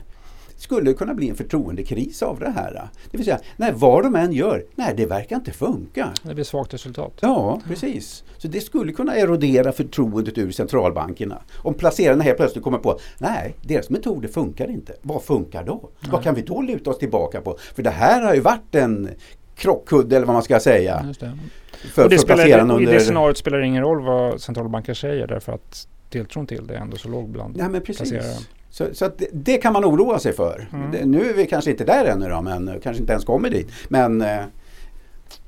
skulle 0.60 0.92
kunna 0.92 1.14
bli 1.14 1.28
en 1.28 1.36
förtroendekris 1.36 2.22
av 2.22 2.38
det 2.38 2.50
här. 2.50 2.88
Det 3.10 3.16
vill 3.16 3.24
säga, 3.24 3.40
nej, 3.56 3.72
vad 3.74 4.02
de 4.02 4.14
än 4.16 4.32
gör, 4.32 4.64
nej 4.74 4.94
det 4.96 5.06
verkar 5.06 5.36
inte 5.36 5.52
funka. 5.52 6.12
Det 6.22 6.34
blir 6.34 6.44
svagt 6.44 6.74
resultat. 6.74 7.18
Ja, 7.20 7.60
precis. 7.66 8.24
Så 8.38 8.48
det 8.48 8.60
skulle 8.60 8.92
kunna 8.92 9.16
erodera 9.16 9.72
förtroendet 9.72 10.38
ur 10.38 10.50
centralbankerna. 10.50 11.42
Om 11.56 11.74
placerarna 11.74 12.24
helt 12.24 12.36
plötsligt 12.36 12.64
kommer 12.64 12.78
på, 12.78 12.98
nej, 13.18 13.54
deras 13.62 13.90
metoder 13.90 14.28
funkar 14.28 14.70
inte. 14.70 14.92
Vad 15.02 15.22
funkar 15.22 15.64
då? 15.64 15.90
Nej. 16.00 16.10
Vad 16.12 16.22
kan 16.22 16.34
vi 16.34 16.42
då 16.42 16.62
luta 16.62 16.90
oss 16.90 16.98
tillbaka 16.98 17.40
på? 17.40 17.56
För 17.74 17.82
det 17.82 17.90
här 17.90 18.22
har 18.22 18.34
ju 18.34 18.40
varit 18.40 18.74
en 18.74 19.08
krockkudde 19.54 20.16
eller 20.16 20.26
vad 20.26 20.34
man 20.34 20.42
ska 20.42 20.60
säga. 20.60 21.04
Just 21.06 21.20
det. 21.20 21.38
För, 21.70 22.04
och 22.04 22.10
det, 22.10 22.18
spelar, 22.18 22.60
under... 22.60 22.82
I 22.82 22.86
det 22.86 23.00
scenariot 23.00 23.38
spelar 23.38 23.58
det 23.58 23.66
ingen 23.66 23.82
roll 23.82 24.02
vad 24.02 24.40
centralbanker 24.40 24.94
säger 24.94 25.26
därför 25.26 25.52
att 25.52 25.88
tilltron 26.10 26.46
till 26.46 26.66
det 26.66 26.74
är 26.74 26.78
ändå 26.78 26.96
så 26.96 27.08
låg 27.08 27.28
bland 27.28 27.56
ja, 27.58 27.68
men 27.68 27.80
precis. 27.80 28.10
placerare. 28.10 28.44
Så, 28.70 28.94
så 28.94 29.08
det, 29.18 29.28
det, 29.32 29.56
kan 29.56 29.72
man 29.72 29.84
oroa 29.84 30.18
sig 30.18 30.32
för. 30.32 30.68
Mm. 30.72 30.90
Det, 30.90 31.04
nu 31.04 31.30
är 31.30 31.34
vi 31.34 31.46
kanske 31.46 31.70
inte 31.70 31.84
där 31.84 32.04
ännu 32.04 32.28
då, 32.28 32.42
men 32.42 32.80
kanske 32.82 33.00
inte 33.00 33.12
ens 33.12 33.24
kommer 33.24 33.50
dit. 33.50 33.72
Men 33.88 34.20
eh, 34.20 34.44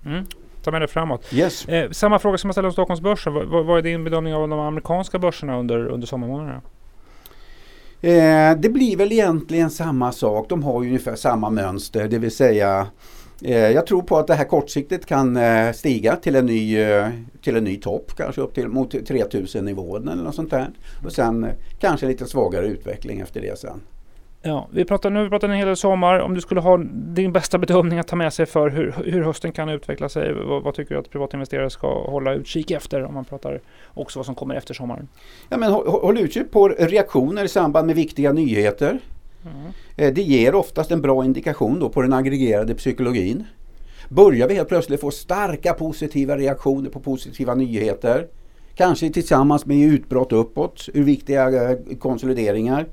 mm 0.04 0.24
ta 0.62 0.70
med 0.70 0.82
det 0.82 0.88
framåt. 0.88 1.32
Yes. 1.32 1.68
Eh, 1.68 1.90
samma 1.90 2.18
fråga 2.18 2.38
som 2.38 2.48
jag 2.48 2.54
ställde 2.54 2.66
om 2.68 2.72
Stockholmsbörsen. 2.72 3.34
Vad, 3.34 3.66
vad 3.66 3.78
är 3.78 3.82
din 3.82 4.04
bedömning 4.04 4.34
av 4.34 4.48
de 4.48 4.60
amerikanska 4.60 5.18
börserna 5.18 5.58
under, 5.58 5.86
under 5.86 6.06
sommarmånaderna? 6.06 6.60
Eh, 8.00 8.58
det 8.58 8.68
blir 8.68 8.96
väl 8.96 9.12
egentligen 9.12 9.70
samma 9.70 10.12
sak. 10.12 10.48
De 10.48 10.62
har 10.62 10.82
ju 10.82 10.88
ungefär 10.88 11.16
samma 11.16 11.50
mönster. 11.50 12.08
Det 12.08 12.18
vill 12.18 12.30
säga 12.30 12.78
eh, 12.78 12.86
jag 13.50 13.86
tror 13.86 14.02
på 14.02 14.18
att 14.18 14.26
det 14.26 14.34
här 14.34 14.44
kortsiktigt 14.44 15.06
kan 15.06 15.36
eh, 15.36 15.72
stiga 15.72 16.16
till 16.16 16.36
en 16.36 16.46
ny, 16.46 16.80
eh, 16.80 17.08
till 17.42 17.56
en 17.56 17.64
ny 17.64 17.76
topp. 17.76 18.12
Kanske 18.16 18.40
upp 18.40 18.54
till 18.54 18.68
mot 18.68 19.06
3000 19.06 19.64
nivån 19.64 20.08
eller 20.08 20.22
något 20.22 20.34
sånt 20.34 20.50
där. 20.50 20.70
Och 21.04 21.12
sen 21.12 21.44
eh, 21.44 21.50
kanske 21.80 22.06
lite 22.06 22.26
svagare 22.26 22.66
utveckling 22.66 23.20
efter 23.20 23.40
det 23.40 23.58
sen. 23.58 23.80
Ja, 24.44 24.68
vi 24.72 24.84
pratar, 24.84 25.10
nu 25.10 25.16
har 25.16 25.24
vi 25.24 25.30
pratat 25.30 25.50
en 25.50 25.56
hel 25.56 25.66
del 25.66 25.76
sommar. 25.76 26.18
Om 26.18 26.34
du 26.34 26.40
skulle 26.40 26.60
ha 26.60 26.78
din 26.92 27.32
bästa 27.32 27.58
bedömning 27.58 27.98
att 27.98 28.08
ta 28.08 28.16
med 28.16 28.32
sig 28.32 28.46
för 28.46 28.70
hur, 28.70 28.94
hur 29.04 29.22
hösten 29.22 29.52
kan 29.52 29.68
utveckla 29.68 30.08
sig. 30.08 30.32
Vad, 30.32 30.62
vad, 30.62 30.74
tycker 30.74 30.94
du 30.94 31.00
att 31.00 31.10
privatinvesterare 31.10 31.70
ska 31.70 32.10
hålla 32.10 32.34
utkik 32.34 32.70
efter 32.70 33.04
om 33.04 33.14
man 33.14 33.24
pratar 33.24 33.60
också 33.94 34.18
vad 34.18 34.26
som 34.26 34.34
kommer 34.34 34.54
efter 34.54 34.74
sommaren? 34.74 35.08
Ja, 35.48 35.56
men 35.56 35.72
håll, 35.72 35.86
håll 35.86 36.18
utkik 36.18 36.50
på 36.50 36.68
reaktioner 36.68 37.44
i 37.44 37.48
samband 37.48 37.86
med 37.86 37.96
viktiga 37.96 38.32
nyheter. 38.32 38.98
Mm. 39.44 39.72
Eh, 39.96 40.14
det 40.14 40.22
ger 40.22 40.54
oftast 40.54 40.90
en 40.90 41.02
bra 41.02 41.24
indikation 41.24 41.78
då 41.78 41.88
på 41.88 42.02
den 42.02 42.12
aggregerade 42.12 42.74
psykologin. 42.74 43.44
Börjar 44.08 44.48
vi 44.48 44.54
helt 44.54 44.68
plötsligt 44.68 45.00
få 45.00 45.10
starka 45.10 45.72
positiva 45.72 46.36
reaktioner 46.36 46.90
på 46.90 47.00
positiva 47.00 47.54
nyheter, 47.54 48.26
kanske 48.74 49.10
tillsammans 49.10 49.66
med 49.66 49.78
utbrott 49.78 50.32
uppåt 50.32 50.88
ur 50.94 51.02
viktiga 51.02 51.70
eh, 51.70 51.78
konsolideringar, 51.98 52.86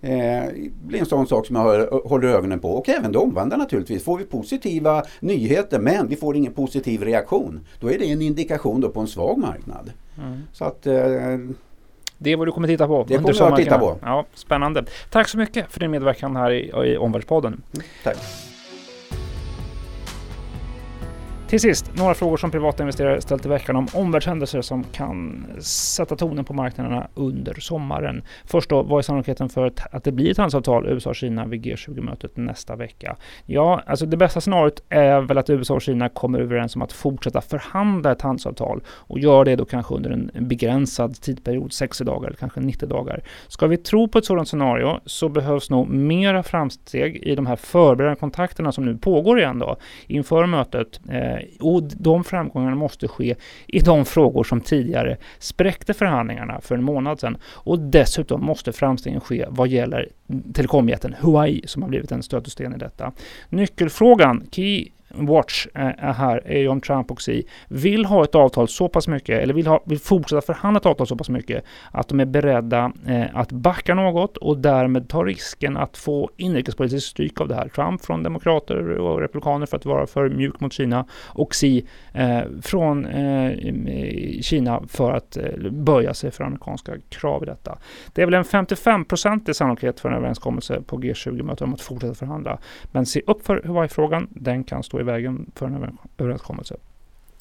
Eh, 0.00 0.44
blir 0.86 1.00
en 1.00 1.06
sån 1.06 1.26
sak 1.26 1.46
som 1.46 1.56
jag 1.56 1.86
håller 1.86 2.28
ögonen 2.28 2.60
på. 2.60 2.70
Och 2.70 2.88
även 2.88 3.12
det 3.12 3.18
omvända 3.18 3.56
naturligtvis. 3.56 4.04
Får 4.04 4.18
vi 4.18 4.24
positiva 4.24 5.04
nyheter 5.20 5.78
men 5.78 6.08
vi 6.08 6.16
får 6.16 6.36
ingen 6.36 6.52
positiv 6.52 7.02
reaktion. 7.02 7.60
Då 7.80 7.90
är 7.90 7.98
det 7.98 8.10
en 8.10 8.22
indikation 8.22 8.80
då 8.80 8.88
på 8.88 9.00
en 9.00 9.06
svag 9.06 9.38
marknad. 9.38 9.92
Mm. 10.18 10.38
Så 10.52 10.64
att 10.64 10.86
det 12.18 12.32
är 12.32 12.36
vad 12.36 12.46
du 12.48 12.52
kommer 12.52 12.68
titta 12.68 12.86
på. 12.86 13.04
Det 13.08 13.16
kommer 13.16 13.34
jag 13.34 13.52
att 13.52 13.58
titta 13.58 13.78
på. 13.78 13.98
Ja, 14.02 14.24
spännande. 14.34 14.84
Tack 15.10 15.28
så 15.28 15.38
mycket 15.38 15.72
för 15.72 15.80
din 15.80 15.90
medverkan 15.90 16.36
här 16.36 16.50
i, 16.50 16.90
i 16.92 16.96
Omvärldspodden. 16.96 17.62
Mm, 17.74 17.86
tack. 18.04 18.16
Till 21.48 21.60
sist, 21.60 21.96
några 21.96 22.14
frågor 22.14 22.36
som 22.36 22.50
privata 22.50 22.82
investerare 22.82 23.20
ställt 23.20 23.46
i 23.46 23.48
veckan 23.48 23.76
om 23.76 23.88
omvärldshändelser 23.92 24.60
som 24.60 24.84
kan 24.84 25.46
sätta 25.60 26.16
tonen 26.16 26.44
på 26.44 26.54
marknaderna 26.54 27.08
under 27.14 27.54
sommaren. 27.54 28.22
Först 28.44 28.70
då, 28.70 28.82
vad 28.82 28.98
är 28.98 29.02
sannolikheten 29.02 29.48
för 29.48 29.72
att 29.90 30.04
det 30.04 30.12
blir 30.12 30.30
ett 30.30 30.36
handelsavtal 30.36 30.86
USA-Kina 30.86 31.46
vid 31.46 31.66
G20-mötet 31.66 32.36
nästa 32.36 32.76
vecka? 32.76 33.16
Ja, 33.46 33.82
alltså 33.86 34.06
det 34.06 34.16
bästa 34.16 34.40
scenariot 34.40 34.82
är 34.88 35.20
väl 35.20 35.38
att 35.38 35.50
USA 35.50 35.74
och 35.74 35.82
Kina 35.82 36.08
kommer 36.08 36.40
överens 36.40 36.76
om 36.76 36.82
att 36.82 36.92
fortsätta 36.92 37.40
förhandla 37.40 38.12
ett 38.12 38.22
handelsavtal 38.22 38.82
och 38.88 39.18
gör 39.18 39.44
det 39.44 39.56
då 39.56 39.64
kanske 39.64 39.94
under 39.94 40.10
en 40.10 40.30
begränsad 40.40 41.20
tidperiod, 41.20 41.72
60 41.72 42.04
dagar 42.04 42.26
eller 42.26 42.36
kanske 42.36 42.60
90 42.60 42.88
dagar. 42.88 43.22
Ska 43.48 43.66
vi 43.66 43.76
tro 43.76 44.08
på 44.08 44.18
ett 44.18 44.24
sådant 44.24 44.48
scenario 44.48 45.00
så 45.04 45.28
behövs 45.28 45.70
nog 45.70 45.88
mera 45.88 46.42
framsteg 46.42 47.16
i 47.16 47.34
de 47.34 47.46
här 47.46 47.56
förberedande 47.56 48.20
kontakterna 48.20 48.72
som 48.72 48.84
nu 48.84 48.96
pågår 48.96 49.38
igen 49.38 49.58
då 49.58 49.76
inför 50.06 50.46
mötet. 50.46 51.00
Eh, 51.08 51.37
Eh, 51.38 51.66
och 51.66 51.82
de 51.82 52.24
framgångarna 52.24 52.76
måste 52.76 53.08
ske 53.08 53.34
i 53.66 53.80
de 53.80 54.04
frågor 54.04 54.44
som 54.44 54.60
tidigare 54.60 55.16
spräckte 55.38 55.94
förhandlingarna 55.94 56.60
för 56.60 56.74
en 56.74 56.84
månad 56.84 57.20
sedan. 57.20 57.38
Och 57.44 57.78
dessutom 57.78 58.44
måste 58.44 58.72
framstegen 58.72 59.20
ske 59.20 59.46
vad 59.48 59.68
gäller 59.68 60.08
telekomjätten 60.54 61.14
Huawei 61.20 61.62
som 61.66 61.82
har 61.82 61.88
blivit 61.88 62.12
en 62.12 62.22
stötesten 62.22 62.74
i 62.74 62.78
detta. 62.78 63.12
Nyckelfrågan, 63.48 64.46
Key 64.50 64.88
Watch 65.10 65.66
eh, 65.74 65.86
är 65.86 66.12
här 66.12 66.42
är 66.44 66.58
ju 66.58 66.68
om 66.68 66.80
Trump 66.80 67.10
och 67.10 67.18
Xi 67.18 67.44
vill 67.68 68.04
ha 68.04 68.24
ett 68.24 68.34
avtal 68.34 68.68
så 68.68 68.88
pass 68.88 69.08
mycket, 69.08 69.42
eller 69.42 69.54
vill, 69.54 69.66
ha, 69.66 69.82
vill 69.86 69.98
fortsätta 69.98 70.40
förhandla 70.40 70.80
ett 70.80 70.86
avtal 70.86 71.06
så 71.06 71.16
pass 71.16 71.28
mycket, 71.28 71.64
att 71.90 72.08
de 72.08 72.20
är 72.20 72.24
beredda 72.24 72.92
eh, 73.06 73.26
att 73.34 73.52
backa 73.52 73.94
något 73.94 74.36
och 74.36 74.58
därmed 74.58 75.08
ta 75.08 75.24
risken 75.24 75.76
att 75.76 75.96
få 75.96 76.30
inrikespolitiskt 76.36 77.10
stryk 77.10 77.40
av 77.40 77.48
det 77.48 77.54
här. 77.54 77.68
Trump 77.68 78.04
från 78.04 78.22
demokrater 78.22 78.98
och 78.98 79.20
republikaner 79.20 79.66
för 79.66 79.76
att 79.76 79.86
vara 79.86 80.06
för 80.06 80.28
mjuk 80.28 80.60
mot 80.60 80.72
Kina 80.72 81.06
och 81.26 81.52
Xi 81.52 81.86
eh, 82.12 82.40
från 82.62 83.06
Kina 84.42 84.82
för 84.88 85.12
att 85.12 85.38
böja 85.70 86.14
sig 86.14 86.30
för 86.30 86.44
amerikanska 86.44 86.92
krav 87.08 87.42
i 87.42 87.46
detta. 87.46 87.78
Det 88.12 88.22
är 88.22 88.26
väl 88.26 88.34
en 88.34 88.44
55-procentig 88.44 89.52
sannolikhet 89.52 90.00
för 90.00 90.08
en 90.08 90.14
överenskommelse 90.14 90.82
på 90.82 90.98
G20-mötet 90.98 91.62
om 91.62 91.74
att 91.74 91.80
fortsätta 91.80 92.14
förhandla. 92.14 92.58
Men 92.92 93.06
se 93.06 93.22
upp 93.26 93.46
för 93.46 93.62
Hawaii-frågan, 93.66 94.28
den 94.30 94.64
kan 94.64 94.82
stå 94.82 94.97
i 95.00 95.02
vägen 95.02 95.50
för 95.54 95.66
en 95.66 95.98
överenskommelse. 96.18 96.76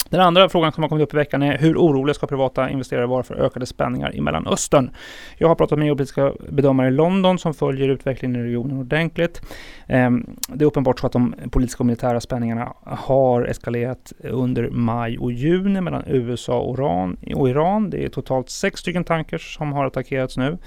Den 0.10 0.22
andra 0.22 0.50
frågan 0.50 0.72
som 0.72 0.84
har 0.84 0.90
kommit 0.90 1.04
upp 1.04 1.14
i 1.14 1.18
veckan 1.18 1.44
är 1.44 1.58
hur 1.58 1.78
oroliga 1.78 2.14
ska 2.14 2.28
privata 2.28 2.70
investerare 2.70 3.06
vara 3.06 3.24
för 3.24 3.36
ökade 3.36 3.66
spänningar 3.66 4.16
i 4.16 4.22
Mellanöstern? 4.22 4.90
Jag 5.38 5.48
har 5.48 5.56
pratat 5.56 5.80
med 5.80 5.86
geopolitiska 5.86 6.34
bedömare 6.50 6.88
i 6.88 6.92
London 6.92 7.40
som 7.40 7.54
följer 7.54 7.90
utvecklingen 7.90 8.42
i 8.42 8.44
regionen 8.44 8.78
ordentligt. 8.78 9.42
Ehm, 9.88 10.26
det 10.48 10.64
är 10.64 10.68
uppenbart 10.68 11.00
så 11.00 11.08
att 11.08 11.14
de 11.14 11.36
politiska 11.52 11.82
och 11.82 11.86
militära 11.86 12.20
spänningarna 12.20 12.74
har 12.84 13.46
eskalerat 13.46 14.14
under 14.20 14.70
maj 14.70 15.18
och 15.18 15.32
juni 15.32 15.82
mellan 15.82 16.04
USA 16.08 16.60
och 16.60 17.50
Iran. 17.50 17.90
Det 17.90 18.06
är 18.06 18.10
totalt 18.10 18.50
sex 18.50 18.80
stycken 18.80 19.04
tankers 19.04 19.56
som 19.56 19.74
har 19.74 19.86
attackerats 19.86 20.38
nu. 20.38 20.58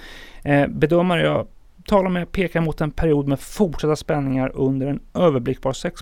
Ehm, 0.45 0.79
bedömare 0.79 1.23
jag 1.23 1.47
talar 1.87 2.11
med 2.11 2.33
pekar 2.33 2.61
mot 2.61 2.81
en 2.81 2.91
period 2.91 3.29
med 3.29 3.41
fortsatta 3.41 3.97
spänningar 3.97 4.53
under 4.55 4.87
en 4.87 5.01
överblickbar 5.15 5.73
sex. 5.73 6.01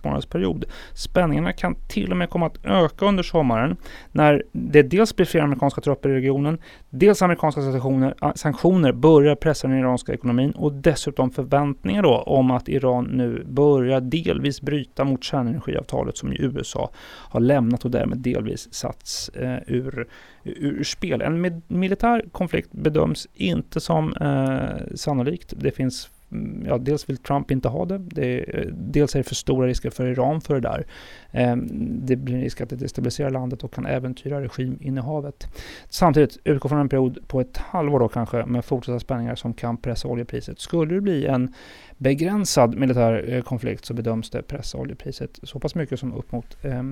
Spänningarna 0.94 1.52
kan 1.52 1.74
till 1.88 2.10
och 2.10 2.16
med 2.16 2.30
komma 2.30 2.46
att 2.46 2.64
öka 2.64 3.06
under 3.06 3.22
sommaren 3.22 3.76
när 4.12 4.42
det 4.52 4.82
dels 4.82 5.16
blir 5.16 5.26
fler 5.26 5.40
amerikanska 5.40 5.80
trupper 5.80 6.08
i 6.08 6.14
regionen, 6.14 6.58
dels 6.90 7.22
amerikanska 7.22 7.60
sanktioner, 7.60 8.14
ah, 8.18 8.32
sanktioner 8.34 8.92
börjar 8.92 9.34
pressa 9.34 9.68
den 9.68 9.78
iranska 9.78 10.12
ekonomin 10.12 10.50
och 10.50 10.72
dessutom 10.72 11.30
förväntningar 11.30 12.02
då 12.02 12.16
om 12.16 12.50
att 12.50 12.68
Iran 12.68 13.04
nu 13.04 13.44
börjar 13.44 14.00
delvis 14.00 14.60
bryta 14.60 15.04
mot 15.04 15.24
kärnenergiavtalet 15.24 16.16
som 16.16 16.32
USA 16.32 16.90
har 17.30 17.40
lämnat 17.40 17.84
och 17.84 17.90
därmed 17.90 18.18
delvis 18.18 18.74
satts 18.74 19.28
eh, 19.28 19.58
ur 19.66 20.08
ur 20.56 20.84
spel. 20.84 21.20
En 21.22 21.62
militär 21.68 22.24
konflikt 22.32 22.72
bedöms 22.72 23.28
inte 23.34 23.80
som 23.80 24.14
eh, 24.14 24.94
sannolikt. 24.94 25.52
Det 25.56 25.70
finns 25.70 26.10
mm, 26.32 26.66
Ja, 26.66 26.78
dels 26.78 27.08
vill 27.08 27.16
Trump 27.16 27.50
inte 27.50 27.68
ha 27.68 27.84
det. 27.84 27.98
det 27.98 28.58
eh, 28.58 28.66
dels 28.72 29.14
är 29.14 29.18
det 29.18 29.24
för 29.24 29.34
stora 29.34 29.66
risker 29.66 29.90
för 29.90 30.06
Iran 30.06 30.40
för 30.40 30.54
det 30.54 30.60
där. 30.60 30.86
Eh, 31.30 31.56
det 31.80 32.16
blir 32.16 32.34
en 32.34 32.40
risk 32.40 32.60
att 32.60 32.70
det 32.70 32.76
destabiliserar 32.76 33.30
landet 33.30 33.64
och 33.64 33.74
kan 33.74 33.86
äventyra 33.86 34.42
regiminnehavet. 34.42 35.46
Samtidigt 35.88 36.38
utgår 36.44 36.68
från 36.68 36.80
en 36.80 36.88
period 36.88 37.18
på 37.26 37.40
ett 37.40 37.56
halvår 37.56 38.00
då 38.00 38.08
kanske 38.08 38.46
med 38.46 38.64
fortsatta 38.64 39.00
spänningar 39.00 39.34
som 39.34 39.54
kan 39.54 39.76
pressa 39.76 40.08
oljepriset. 40.08 40.60
Skulle 40.60 40.94
det 40.94 41.00
bli 41.00 41.26
en 41.26 41.54
begränsad 41.96 42.76
militär 42.76 43.24
eh, 43.28 43.42
konflikt 43.42 43.84
så 43.84 43.94
bedöms 43.94 44.30
det 44.30 44.42
pressa 44.42 44.78
oljepriset 44.78 45.38
så 45.42 45.60
pass 45.60 45.74
mycket 45.74 46.00
som 46.00 46.12
upp 46.12 46.32
mot 46.32 46.64
eh, 46.64 46.82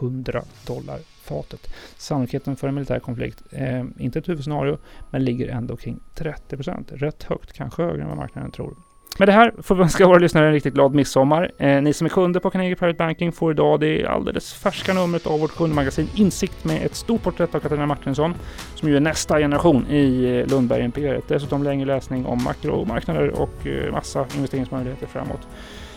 100 0.00 0.42
dollar 0.66 0.98
fatet. 1.22 1.74
Sannolikheten 1.96 2.56
för 2.56 2.68
en 2.68 2.74
militär 2.74 2.98
konflikt 2.98 3.42
är 3.50 3.86
inte 3.98 4.18
ett 4.18 4.28
huvudscenario, 4.28 4.78
men 5.10 5.24
ligger 5.24 5.48
ändå 5.48 5.76
kring 5.76 6.00
30 6.14 6.56
procent. 6.56 6.92
Rätt 6.92 7.22
högt, 7.22 7.52
kanske 7.52 7.82
högre 7.82 8.02
än 8.02 8.08
vad 8.08 8.16
marknaden 8.16 8.50
tror. 8.50 8.74
Med 9.18 9.28
det 9.28 9.32
här 9.32 9.52
får 9.62 9.74
vi 9.74 9.82
önska 9.82 10.06
våra 10.06 10.18
lyssnare 10.18 10.46
en 10.46 10.52
riktigt 10.52 10.74
glad 10.74 10.94
midsommar. 10.94 11.52
Eh, 11.58 11.82
ni 11.82 11.92
som 11.92 12.04
är 12.04 12.08
kunder 12.08 12.40
på 12.40 12.50
Carnegie 12.50 12.76
Private 12.76 12.96
Banking 12.96 13.32
får 13.32 13.52
idag 13.52 13.80
det 13.80 14.06
alldeles 14.06 14.54
färska 14.54 14.94
numret 14.94 15.26
av 15.26 15.40
vårt 15.40 15.56
kundmagasin 15.56 16.08
Insikt 16.14 16.64
med 16.64 16.86
ett 16.86 16.94
stort 16.94 17.22
porträtt 17.22 17.54
av 17.54 17.60
Katarina 17.60 17.86
Martinsson 17.86 18.34
som 18.74 18.88
ju 18.88 18.96
är 18.96 19.00
nästa 19.00 19.38
generation 19.38 19.86
i 19.90 20.24
eh, 20.24 20.50
Lundberg-imperiet. 20.50 21.24
Dessutom 21.28 21.62
längre 21.62 21.86
läsning 21.86 22.26
om 22.26 22.44
makromarknader 22.44 23.30
och 23.30 23.66
eh, 23.66 23.92
massa 23.92 24.26
investeringsmöjligheter 24.36 25.06
framåt. 25.06 25.48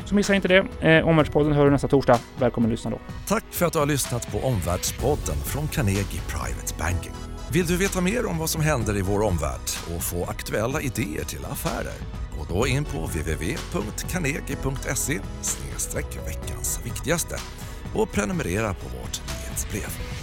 Så 0.05 0.15
missa 0.15 0.35
inte 0.35 0.47
det. 0.47 0.65
Eh, 0.81 1.07
Omvärldspodden 1.07 1.53
hör 1.53 1.65
du 1.65 1.71
nästa 1.71 1.87
torsdag. 1.87 2.19
Välkommen 2.39 2.69
att 2.69 2.71
lyssna 2.71 2.91
då. 2.91 2.99
Tack 3.27 3.43
för 3.51 3.65
att 3.65 3.73
du 3.73 3.79
har 3.79 3.85
lyssnat 3.85 4.31
på 4.31 4.47
Omvärldspodden 4.47 5.35
från 5.35 5.67
Carnegie 5.67 6.21
Private 6.27 6.73
Banking. 6.79 7.13
Vill 7.51 7.65
du 7.65 7.77
veta 7.77 8.01
mer 8.01 8.25
om 8.25 8.37
vad 8.37 8.49
som 8.49 8.61
händer 8.61 8.97
i 8.97 9.01
vår 9.01 9.21
omvärld 9.21 9.61
och 9.95 10.03
få 10.03 10.25
aktuella 10.25 10.81
idéer 10.81 11.25
till 11.25 11.45
affärer? 11.45 11.93
Gå 12.37 12.45
då 12.55 12.67
in 12.67 12.85
på 12.85 13.05
www.carnegie.se 13.05 15.19
veckans 16.25 16.79
viktigaste 16.83 17.35
och 17.95 18.11
prenumerera 18.11 18.73
på 18.73 18.97
vårt 18.97 19.21
nyhetsbrev. 19.27 20.14